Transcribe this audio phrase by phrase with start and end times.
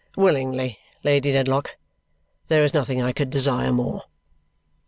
[0.15, 1.75] "Willingly, Lady Dedlock.
[2.47, 4.05] There is nothing I could desire more."